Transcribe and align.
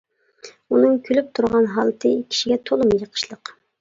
ئۇنىڭ 0.77 0.95
كۈلۈپ 1.09 1.29
تۇرغان 1.39 1.67
ھالىتى 1.75 2.15
كىشىگە 2.33 2.59
تولىمۇ 2.71 2.99
يېقىشلىق. 3.05 3.55